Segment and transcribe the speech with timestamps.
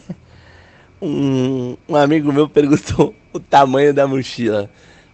[1.00, 4.70] um, um amigo meu perguntou o tamanho da mochila.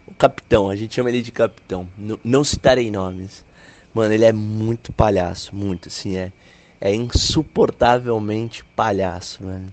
[0.07, 1.88] O capitão, a gente chama ele de capitão.
[1.98, 3.45] N não citarei nomes.
[3.93, 6.33] Mano, ele é muito palhaço, muito, assim, é,
[6.80, 9.72] é insuportavelmente palhaço, mano.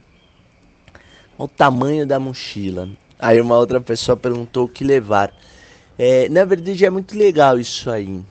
[1.38, 2.90] O tamanho da mochila.
[3.20, 5.34] Aí uma outra pessoa perguntou o que levar.
[5.98, 8.24] É, na verdade é muito legal isso aí.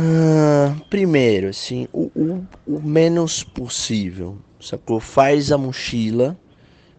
[0.00, 5.00] Ah, primeiro, assim, o, o, o, menos possível, sacou?
[5.00, 6.38] Faz a mochila,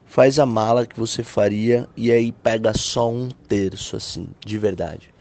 [0.05, 5.13] faz a mala que você faria e aí pega só um terço, assim, de verdade.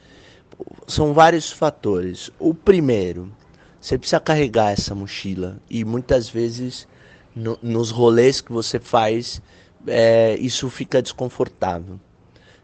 [0.86, 2.30] São vários fatores.
[2.38, 3.32] O primeiro,
[3.80, 6.88] você precisa carregar essa mochila e muitas vezes
[7.34, 9.40] no, nos rolês que você faz,
[9.86, 12.00] é, isso fica desconfortável.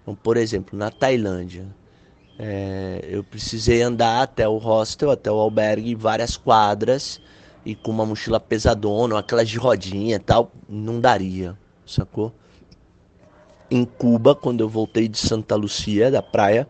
[0.03, 1.67] Então, por exemplo, na Tailândia,
[2.39, 7.21] é, eu precisei andar até o hostel, até o albergue, várias quadras
[7.65, 11.57] e com uma mochila pesadona, aquelas de rodinha e tal, não daria,
[11.87, 12.33] sacou?
[13.71, 16.69] Em Cuba, quando eu voltei de Santa Lucia, da praia,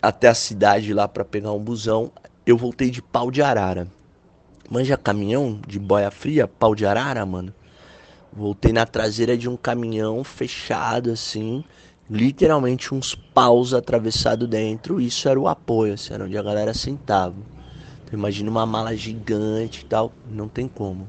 [0.00, 2.12] até a cidade lá para pegar um busão,
[2.46, 3.88] eu voltei de pau de arara.
[4.70, 7.52] Manja caminhão de boia fria, pau de arara, mano.
[8.32, 11.64] Voltei na traseira de um caminhão fechado assim,
[12.08, 15.00] literalmente uns paus atravessados dentro.
[15.00, 17.34] Isso era o apoio, assim, era onde a galera sentava.
[18.06, 21.08] Então, imagina uma mala gigante e tal, não tem como.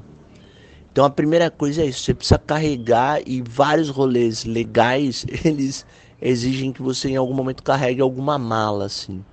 [0.90, 5.86] Então a primeira coisa é isso, você precisa carregar e vários rolês legais, eles
[6.20, 9.24] exigem que você em algum momento carregue alguma mala, assim.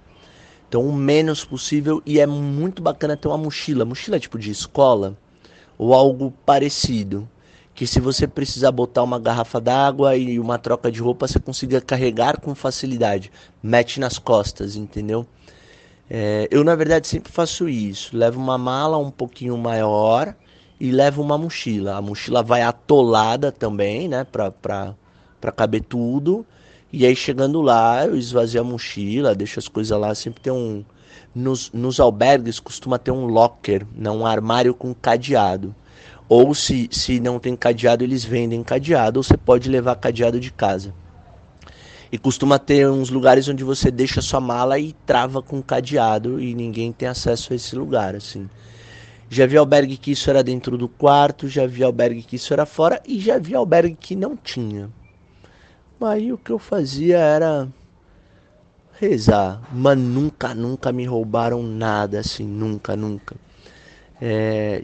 [0.69, 5.17] Então o menos possível e é muito bacana ter uma mochila, mochila tipo de escola
[5.75, 7.27] ou algo parecido
[7.73, 11.81] que se você precisar botar uma garrafa d'água e uma troca de roupa, você consiga
[11.81, 13.31] carregar com facilidade.
[13.61, 15.25] Mete nas costas, entendeu?
[16.09, 18.16] É, eu, na verdade, sempre faço isso.
[18.16, 20.36] Levo uma mala um pouquinho maior
[20.80, 21.95] e levo uma mochila.
[21.95, 24.23] A mochila vai atolada também, né?
[24.23, 24.94] Pra
[25.56, 26.45] caber tudo.
[26.92, 30.13] E aí, chegando lá, eu esvazio a mochila, deixo as coisas lá.
[30.16, 30.84] Sempre tem um...
[31.34, 34.09] Nos, nos albergues costuma ter um locker, né?
[34.09, 35.75] um armário com cadeado.
[36.29, 40.52] Ou se, se não tem cadeado, eles vendem cadeado, ou você pode levar cadeado de
[40.52, 40.94] casa.
[42.11, 46.53] E costuma ter uns lugares onde você deixa sua mala e trava com cadeado e
[46.53, 48.49] ninguém tem acesso a esse lugar, assim.
[49.29, 52.66] Já vi albergue que isso era dentro do quarto, já vi albergue que isso era
[52.66, 54.89] fora e já vi albergue que não tinha.
[55.99, 57.67] Aí o que eu fazia era
[58.99, 63.35] rezar, mas nunca, nunca me roubaram nada assim, nunca, nunca.
[64.22, 64.81] É,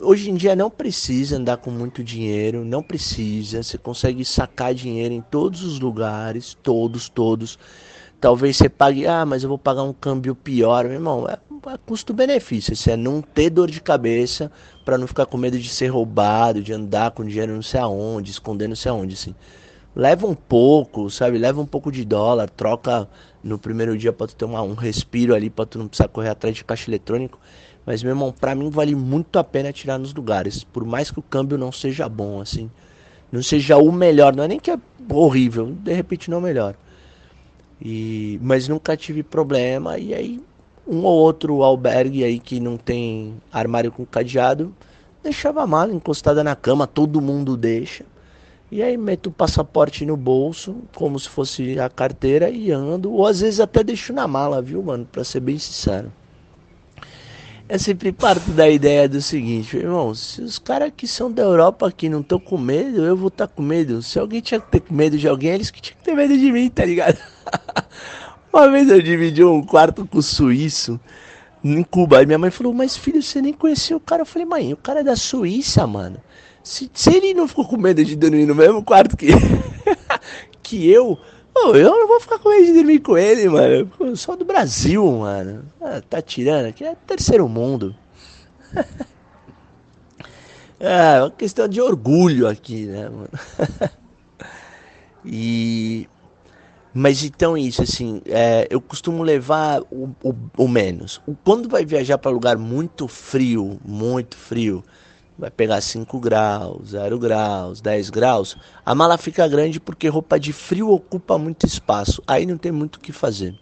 [0.00, 3.62] hoje em dia não precisa andar com muito dinheiro, não precisa.
[3.62, 7.58] Você consegue sacar dinheiro em todos os lugares, todos, todos.
[8.20, 11.28] Talvez você pague, ah, mas eu vou pagar um câmbio pior, meu irmão.
[11.28, 11.38] É,
[11.72, 12.72] é custo-benefício.
[12.72, 14.50] Isso é não ter dor de cabeça
[14.84, 18.30] para não ficar com medo de ser roubado, de andar com dinheiro não sei aonde,
[18.30, 19.34] esconder não sei aonde, assim.
[19.96, 21.38] Leva um pouco, sabe?
[21.38, 23.08] Leva um pouco de dólar, troca
[23.42, 26.30] no primeiro dia para tu ter uma, um respiro ali, para tu não precisar correr
[26.30, 27.38] atrás de caixa eletrônico.
[27.86, 30.64] Mas, meu irmão, pra mim vale muito a pena tirar nos lugares.
[30.64, 32.70] Por mais que o câmbio não seja bom, assim.
[33.30, 34.34] Não seja o melhor.
[34.34, 34.78] Não é nem que é
[35.10, 35.66] horrível.
[35.66, 36.74] De repente não é o melhor.
[37.80, 39.98] E, mas nunca tive problema.
[39.98, 40.42] E aí,
[40.86, 44.74] um ou outro albergue aí que não tem armário com cadeado,
[45.22, 46.86] deixava a mala encostada na cama.
[46.86, 48.04] Todo mundo deixa.
[48.70, 53.12] E aí meto o passaporte no bolso, como se fosse a carteira, e ando.
[53.12, 55.06] Ou às vezes até deixo na mala, viu, mano?
[55.10, 56.10] Pra ser bem sincero.
[57.66, 61.88] Eu sempre parto da ideia do seguinte, irmão, se os caras que são da Europa
[61.88, 64.02] aqui não estão com medo, eu vou estar tá com medo.
[64.02, 66.52] Se alguém tinha que ter medo de alguém, eles que tinham que ter medo de
[66.52, 67.18] mim, tá ligado?
[68.52, 71.00] Uma vez eu dividi um quarto com o suíço
[71.64, 72.18] em Cuba.
[72.18, 74.22] Aí minha mãe falou, mas filho, você nem conhecia o cara.
[74.22, 76.18] Eu falei, mãe, o cara é da Suíça, mano.
[76.62, 79.28] Se, se ele não ficou com medo de dormir no mesmo quarto que,
[80.62, 81.18] que eu,
[81.54, 83.88] Pô, eu não vou ficar com medo de dormir com ele, mano.
[84.00, 85.64] Eu sou do Brasil, mano.
[85.80, 87.94] Ah, tá tirando, aqui é terceiro mundo.
[90.80, 93.30] é uma questão de orgulho aqui, né, mano?
[95.24, 96.08] e.
[96.92, 101.20] Mas então isso, assim, é, eu costumo levar o, o, o menos.
[101.42, 104.84] Quando vai viajar para lugar muito frio, muito frio,
[105.36, 110.52] vai pegar 5 graus, 0 graus, 10 graus, a mala fica grande porque roupa de
[110.52, 112.22] frio ocupa muito espaço.
[112.26, 113.54] Aí não tem muito o que fazer,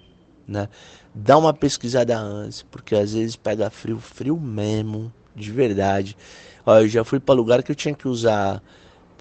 [0.47, 0.69] né?
[1.15, 6.17] Dá uma pesquisada antes, porque às vezes pega frio, frio mesmo, de verdade.
[6.65, 8.63] Ó, eu já fui para lugar que eu tinha que usar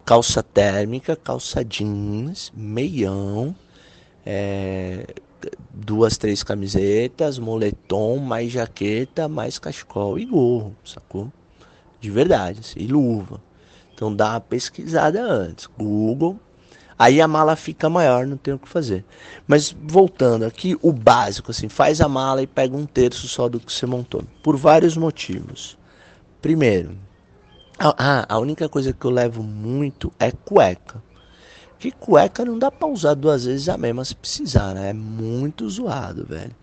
[0.06, 3.56] calça térmica, calça jeans, meião,
[4.26, 5.06] é,
[5.74, 11.32] duas, três camisetas, moletom, mais jaqueta, mais cachecol e gorro, sacou?
[12.02, 13.40] De verdade, e luva.
[13.94, 15.68] Então dá uma pesquisada antes.
[15.78, 16.40] Google.
[16.98, 19.06] Aí a mala fica maior, não tem o que fazer.
[19.48, 23.60] Mas voltando aqui, o básico, assim, faz a mala e pega um terço só do
[23.60, 24.24] que você montou.
[24.44, 25.78] Por vários motivos.
[26.42, 26.96] Primeiro,
[27.80, 31.02] ah, a única coisa que eu levo muito é cueca.
[31.80, 34.92] Que cueca não dá pra usar duas vezes a mesma se precisar, né?
[34.92, 36.56] É muito zoado, velho.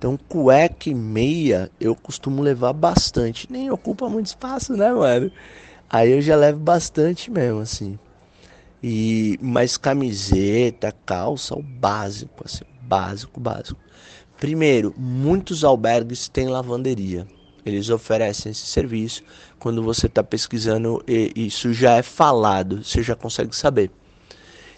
[0.00, 3.46] Então, cueca e meia eu costumo levar bastante.
[3.52, 5.30] Nem ocupa muito espaço, né, mano?
[5.90, 7.98] Aí eu já levo bastante mesmo, assim.
[8.82, 13.78] E mais camiseta, calça, o básico, assim, básico, básico.
[14.38, 17.26] Primeiro, muitos albergues têm lavanderia.
[17.62, 19.22] Eles oferecem esse serviço.
[19.58, 23.90] Quando você está pesquisando, isso já é falado, você já consegue saber.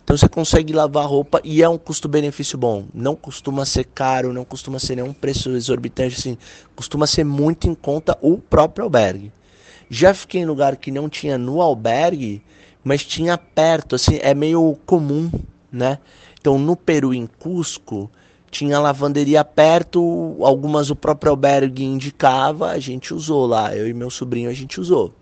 [0.05, 2.87] Então você consegue lavar roupa e é um custo-benefício bom.
[2.93, 6.37] Não costuma ser caro, não costuma ser nenhum preço exorbitante assim.
[6.75, 9.33] Costuma ser muito em conta o próprio albergue.
[9.89, 12.43] Já fiquei em lugar que não tinha no albergue,
[12.83, 15.31] mas tinha perto, assim, é meio comum,
[15.71, 15.99] né?
[16.41, 18.11] Então no Peru, em Cusco,
[18.51, 24.11] tinha lavanderia perto, algumas o próprio albergue indicava, a gente usou lá, eu e meu
[24.11, 25.15] sobrinho a gente usou.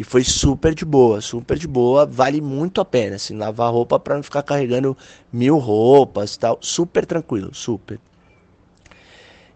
[0.00, 4.00] E foi super de boa, super de boa, vale muito a pena, assim, lavar roupa
[4.00, 4.96] para não ficar carregando
[5.30, 8.00] mil roupas tal, super tranquilo, super.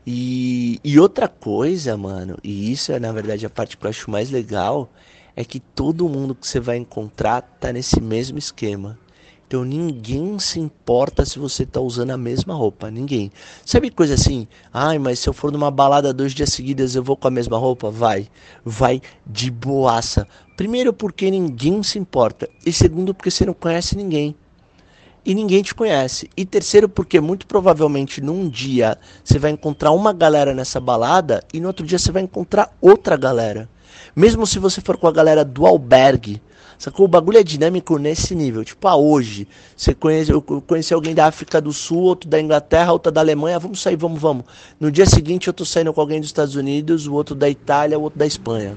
[0.07, 4.11] E, e outra coisa, mano, e isso é na verdade a parte que eu acho
[4.11, 4.93] mais legal,
[5.35, 8.99] é que todo mundo que você vai encontrar tá nesse mesmo esquema.
[9.55, 13.31] Então ninguém se importa se você tá usando a mesma roupa, ninguém.
[13.65, 14.49] Sabe coisa assim?
[14.73, 17.57] Ai, mas se eu for numa balada dois dias seguidos eu vou com a mesma
[17.57, 17.89] roupa?
[17.89, 18.27] Vai,
[18.65, 20.27] vai de boaça.
[20.57, 24.35] Primeiro porque ninguém se importa e segundo porque você não conhece ninguém.
[25.25, 26.29] E ninguém te conhece.
[26.37, 31.61] E terceiro porque muito provavelmente num dia você vai encontrar uma galera nessa balada e
[31.61, 33.69] no outro dia você vai encontrar outra galera.
[34.17, 36.43] Mesmo se você for com a galera do albergue,
[36.79, 37.07] Sacou?
[37.07, 38.65] O bagulho é dinâmico nesse nível.
[38.65, 42.93] Tipo, ah, hoje, você conhece, eu conheci alguém da África do Sul, outro da Inglaterra,
[42.93, 44.45] outro da Alemanha, vamos sair, vamos, vamos.
[44.79, 47.99] No dia seguinte eu tô saindo com alguém dos Estados Unidos, o outro da Itália,
[47.99, 48.77] o outro da Espanha.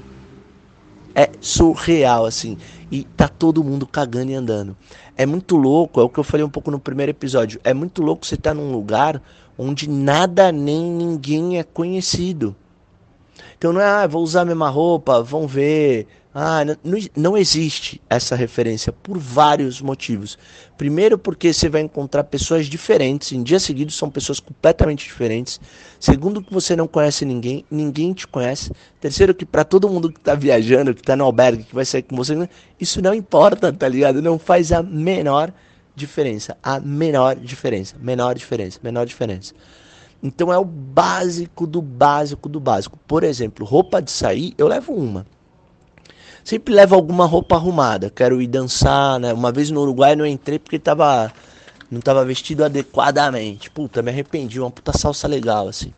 [1.14, 2.56] É surreal, assim.
[2.90, 4.76] E tá todo mundo cagando e andando.
[5.16, 7.60] É muito louco, é o que eu falei um pouco no primeiro episódio.
[7.64, 9.20] É muito louco você estar tá num lugar
[9.58, 12.54] onde nada nem ninguém é conhecido.
[13.58, 18.00] Então não é, ah, vou usar a mesma roupa, vão ver, ah, não, não existe
[18.08, 20.38] essa referência por vários motivos.
[20.76, 25.60] Primeiro, porque você vai encontrar pessoas diferentes, em dias seguidos são pessoas completamente diferentes.
[25.98, 28.70] Segundo, que você não conhece ninguém, ninguém te conhece.
[29.00, 32.02] Terceiro, que para todo mundo que está viajando, que está no albergue, que vai sair
[32.02, 34.22] com você, isso não importa, tá ligado?
[34.22, 35.52] Não faz a menor
[35.96, 36.56] diferença.
[36.62, 37.96] A menor diferença.
[38.00, 38.78] Menor diferença.
[38.82, 39.52] Menor diferença.
[40.22, 42.98] Então é o básico do básico do básico.
[43.06, 45.26] Por exemplo, roupa de sair, eu levo uma.
[46.42, 48.10] Sempre levo alguma roupa arrumada.
[48.10, 49.32] Quero ir dançar, né?
[49.32, 51.32] Uma vez no Uruguai não entrei porque tava
[51.90, 53.70] não tava vestido adequadamente.
[53.70, 55.92] Puta, me arrependi, uma puta salsa legal assim.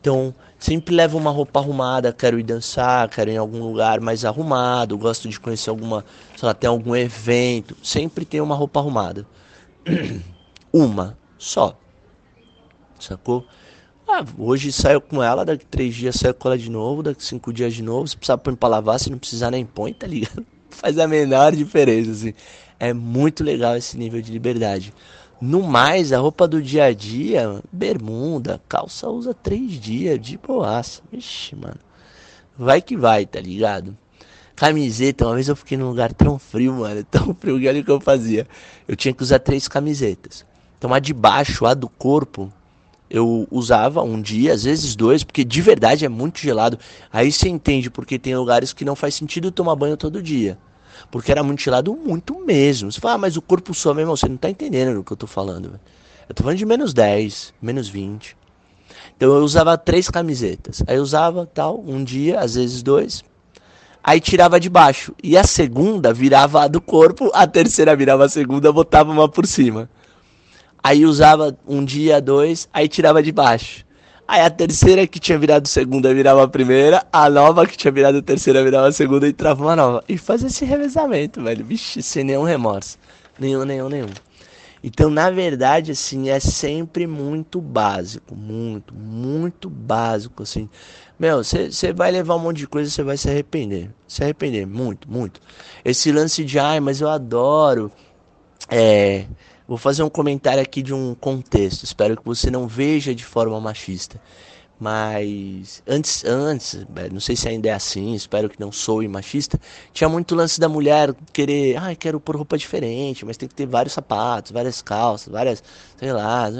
[0.00, 4.24] Então, sempre levo uma roupa arrumada, quero ir dançar, quero ir em algum lugar mais
[4.24, 6.04] arrumado, gosto de conhecer alguma,
[6.36, 9.26] sei lá, tem algum evento, sempre tem uma roupa arrumada.
[10.72, 11.78] uma só.
[13.04, 13.46] Sacou?
[14.06, 17.52] Ah, hoje saio com ela, daqui três dias saio com ela de novo, daqui cinco
[17.52, 18.06] dias de novo.
[18.06, 20.44] Se precisar pôr pra lavar, se não precisar nem põe, tá ligado?
[20.68, 22.34] Faz a menor diferença, assim.
[22.78, 24.92] É muito legal esse nível de liberdade.
[25.40, 31.02] No mais, a roupa do dia a dia, bermuda, calça usa três dias, de boaça.
[31.10, 31.78] Vixe, mano.
[32.56, 33.96] Vai que vai, tá ligado?
[34.54, 37.90] Camiseta, uma vez eu fiquei num lugar tão frio, mano, tão frio, olha o que
[37.90, 38.46] eu fazia.
[38.86, 40.46] Eu tinha que usar três camisetas.
[40.78, 42.52] Então a de baixo, a do corpo,
[43.14, 46.76] eu usava um dia, às vezes dois, porque de verdade é muito gelado.
[47.12, 50.58] Aí você entende porque tem lugares que não faz sentido tomar banho todo dia.
[51.12, 52.90] Porque era muito gelado, muito mesmo.
[52.90, 55.16] Você fala, ah, mas o corpo só mesmo, você não tá entendendo o que eu
[55.16, 55.78] tô falando.
[56.28, 58.36] Eu tô falando de menos 10, menos 20.
[59.16, 60.82] Então eu usava três camisetas.
[60.84, 63.22] Aí eu usava tal, um dia, às vezes dois.
[64.02, 65.14] Aí tirava de baixo.
[65.22, 69.46] E a segunda virava a do corpo, a terceira virava a segunda, botava uma por
[69.46, 69.88] cima.
[70.84, 73.86] Aí usava um dia, dois, aí tirava de baixo.
[74.28, 78.20] Aí a terceira que tinha virado segunda virava a primeira, a nova que tinha virado
[78.20, 80.04] terceira virava a segunda e trava uma nova.
[80.06, 81.64] E fazia esse revezamento, velho.
[81.64, 82.98] Vixe, sem nenhum remorso.
[83.38, 84.10] Nenhum, nenhum, nenhum.
[84.82, 88.36] Então, na verdade, assim, é sempre muito básico.
[88.36, 90.68] Muito, muito básico, assim.
[91.18, 93.90] Meu, você vai levar um monte de coisa, você vai se arrepender.
[94.06, 95.40] Se arrepender, muito, muito.
[95.82, 97.90] Esse lance de, ai, mas eu adoro.
[98.68, 99.24] É
[99.66, 101.84] Vou fazer um comentário aqui de um contexto.
[101.84, 104.20] Espero que você não veja de forma machista.
[104.78, 109.58] Mas antes, antes, é, não sei se ainda é assim, espero que não sou machista,
[109.92, 113.66] tinha muito lance da mulher querer, ah, quero pôr roupa diferente, mas tem que ter
[113.66, 115.62] vários sapatos, várias calças, várias,
[115.96, 116.50] sei lá.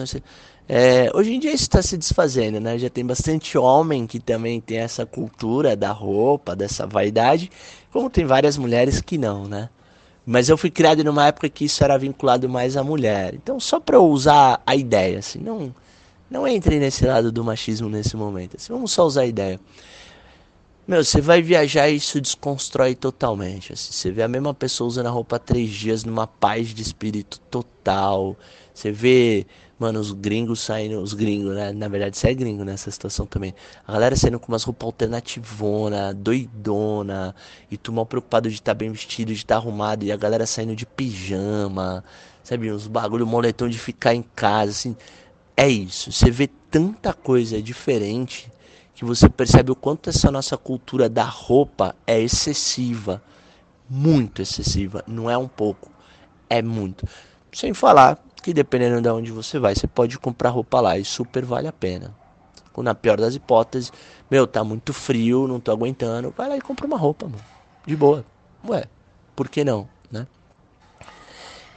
[0.69, 2.79] É, hoje em dia isso está se desfazendo, né?
[2.79, 7.51] Já tem bastante homem que também tem essa cultura da roupa, dessa vaidade,
[7.93, 9.69] como tem várias mulheres que não, né?
[10.27, 13.35] Mas eu fui criado numa época que isso era vinculado mais à mulher.
[13.35, 15.75] Então, só para eu usar a ideia, assim, não,
[16.31, 18.57] não entre nesse lado do machismo nesse momento.
[18.57, 19.61] Assim, vamos só usar a ideia.
[20.87, 23.73] Meu, você vai viajar e isso desconstrói totalmente.
[23.73, 27.41] Assim, você vê a mesma pessoa usando a roupa três dias numa paz de espírito
[27.51, 28.37] total.
[28.75, 29.47] Você vê
[29.79, 31.73] Mano, os gringos saindo, os gringos, né?
[31.73, 33.53] Na verdade, você é gringo nessa situação também.
[33.87, 37.35] A galera saindo com umas roupas alternativona, doidona,
[37.71, 40.17] e tu mal preocupado de estar tá bem vestido, de estar tá arrumado, e a
[40.17, 42.05] galera saindo de pijama,
[42.43, 42.73] sabe?
[42.73, 44.97] Uns bagulho moletom de ficar em casa, assim.
[45.57, 46.13] É isso.
[46.13, 48.49] Você vê tanta coisa diferente
[49.05, 53.23] que você percebe o quanto essa nossa cultura da roupa é excessiva.
[53.89, 55.05] Muito excessiva.
[55.07, 55.91] Não é um pouco.
[56.49, 57.07] É muito.
[57.53, 61.45] Sem falar que dependendo de onde você vai, você pode comprar roupa lá e super
[61.45, 62.15] vale a pena.
[62.77, 63.93] Na pior das hipóteses,
[64.31, 67.45] meu, tá muito frio, não tô aguentando, vai lá e compra uma roupa, mano.
[67.87, 68.25] De boa.
[68.69, 68.85] Ué,
[69.37, 70.27] por que não, né?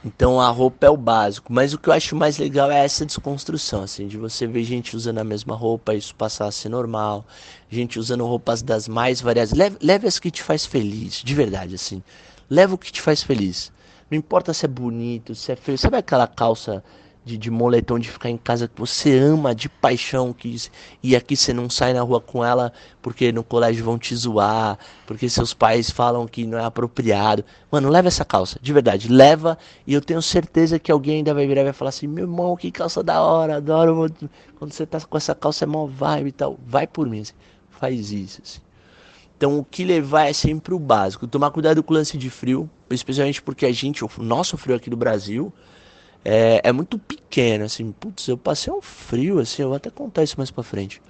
[0.04, 3.04] Então a roupa é o básico, mas o que eu acho mais legal é essa
[3.04, 7.26] desconstrução, assim, de você ver gente usando a mesma roupa, isso passar a ser normal,
[7.68, 9.52] gente usando roupas das mais variadas.
[9.52, 12.02] Leve, leve as que te faz feliz, de verdade, assim.
[12.48, 13.72] Leva o que te faz feliz.
[14.10, 15.76] Não importa se é bonito, se é feio.
[15.76, 16.82] Sabe aquela calça
[17.28, 20.56] de, de moletom de ficar em casa que você ama de paixão que
[21.02, 24.78] e aqui você não sai na rua com ela porque no colégio vão te zoar,
[25.06, 27.44] porque seus pais falam que não é apropriado.
[27.70, 31.46] Mano, leva essa calça, de verdade, leva e eu tenho certeza que alguém ainda vai
[31.46, 34.10] virar e vai falar assim: "Meu irmão, que calça da hora, adoro
[34.58, 36.58] quando você tá com essa calça é mó vibe e tal".
[36.66, 37.34] Vai por mim, assim,
[37.70, 38.60] faz isso assim.
[39.36, 41.26] Então, o que levar é sempre o básico.
[41.28, 44.90] Tomar cuidado com o lance de frio, especialmente porque a gente, o nosso frio aqui
[44.90, 45.52] do Brasil,
[46.24, 47.17] é, é muito pequeno.
[47.64, 51.00] Assim, putz, eu passei um frio, assim, eu vou até contar isso mais pra frente.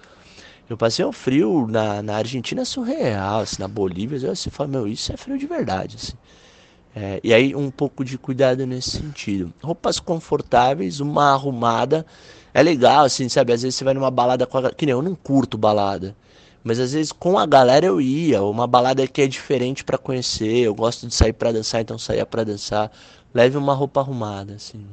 [0.69, 4.19] Eu passei um frio na, na Argentina surreal, assim, na Bolívia.
[4.19, 6.13] Eu assim, falo, meu, isso é frio de verdade, assim.
[6.95, 9.53] É, e aí, um pouco de cuidado nesse sentido.
[9.63, 12.05] Roupas confortáveis, uma arrumada.
[12.53, 13.53] É legal, assim, sabe?
[13.53, 14.71] Às vezes você vai numa balada com a...
[14.73, 16.17] Que nem eu não curto balada.
[16.63, 20.59] Mas às vezes com a galera eu ia, uma balada que é diferente para conhecer,
[20.59, 22.91] eu gosto de sair para dançar, então saía para dançar.
[23.33, 24.85] Leve uma roupa arrumada, assim.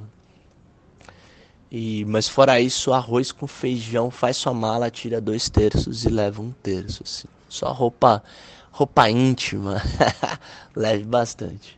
[1.71, 6.41] E, mas fora isso, arroz com feijão, faz sua mala, tira dois terços e leva
[6.41, 7.27] um terço, assim.
[7.49, 8.23] Só roupa,
[8.71, 9.81] roupa íntima,
[10.75, 11.77] leve bastante.